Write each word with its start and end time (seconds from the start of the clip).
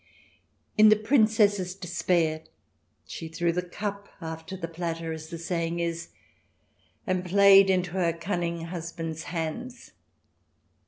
In 0.79 0.89
the 0.89 0.95
Princess's 0.95 1.75
despair, 1.75 2.41
she 3.05 3.27
threw 3.27 3.51
the 3.51 3.61
cup 3.61 4.09
after 4.19 4.57
the 4.57 4.67
platter, 4.67 5.13
as 5.13 5.29
the 5.29 5.37
saying 5.37 5.79
is, 5.79 6.07
and 7.05 7.23
played 7.23 7.69
into 7.69 7.91
her 7.91 8.11
cunning 8.11 8.61
husband's 8.65 9.25
hands. 9.25 9.91